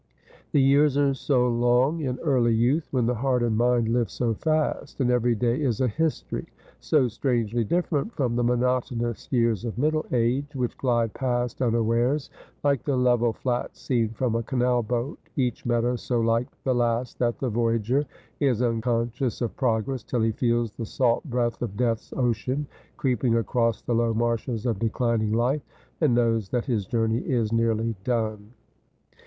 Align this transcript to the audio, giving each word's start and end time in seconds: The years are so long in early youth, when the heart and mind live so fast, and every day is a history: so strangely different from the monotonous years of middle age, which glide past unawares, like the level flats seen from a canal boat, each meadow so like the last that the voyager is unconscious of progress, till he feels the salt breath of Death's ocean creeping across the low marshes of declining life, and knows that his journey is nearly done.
The 0.51 0.59
years 0.59 0.97
are 0.97 1.13
so 1.13 1.47
long 1.47 1.99
in 1.99 2.17
early 2.21 2.55
youth, 2.55 2.87
when 2.89 3.05
the 3.05 3.13
heart 3.13 3.43
and 3.43 3.55
mind 3.55 3.87
live 3.89 4.09
so 4.09 4.33
fast, 4.33 4.99
and 4.99 5.11
every 5.11 5.35
day 5.35 5.61
is 5.61 5.79
a 5.79 5.87
history: 5.87 6.47
so 6.79 7.07
strangely 7.07 7.63
different 7.63 8.11
from 8.15 8.35
the 8.35 8.43
monotonous 8.43 9.31
years 9.31 9.63
of 9.63 9.77
middle 9.77 10.07
age, 10.11 10.55
which 10.55 10.75
glide 10.79 11.13
past 11.13 11.61
unawares, 11.61 12.31
like 12.63 12.81
the 12.83 12.97
level 12.97 13.31
flats 13.31 13.79
seen 13.79 14.09
from 14.09 14.33
a 14.33 14.41
canal 14.41 14.81
boat, 14.81 15.19
each 15.35 15.67
meadow 15.67 15.95
so 15.95 16.19
like 16.19 16.47
the 16.63 16.73
last 16.73 17.19
that 17.19 17.37
the 17.37 17.49
voyager 17.51 18.03
is 18.39 18.63
unconscious 18.63 19.39
of 19.39 19.55
progress, 19.55 20.01
till 20.01 20.21
he 20.21 20.31
feels 20.31 20.71
the 20.71 20.85
salt 20.87 21.23
breath 21.25 21.61
of 21.61 21.77
Death's 21.77 22.11
ocean 22.17 22.65
creeping 22.97 23.35
across 23.35 23.83
the 23.83 23.93
low 23.93 24.15
marshes 24.15 24.65
of 24.65 24.79
declining 24.79 25.31
life, 25.33 25.61
and 26.01 26.15
knows 26.15 26.49
that 26.49 26.65
his 26.65 26.87
journey 26.87 27.19
is 27.19 27.53
nearly 27.53 27.95
done. 28.03 28.51